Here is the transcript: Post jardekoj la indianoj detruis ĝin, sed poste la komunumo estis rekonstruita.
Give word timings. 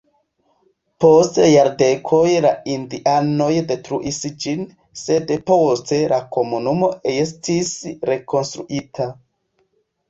Post 1.03 1.35
jardekoj 1.47 2.21
la 2.45 2.53
indianoj 2.77 3.51
detruis 3.73 4.19
ĝin, 4.47 4.67
sed 5.05 5.35
poste 5.53 6.01
la 6.17 6.21
komunumo 6.39 6.91
estis 7.17 7.73
rekonstruita. 8.15 9.15